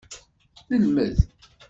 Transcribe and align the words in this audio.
Nelmed. 0.69 1.17